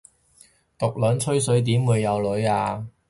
[0.79, 2.87] 毒撚吹水點會有女吖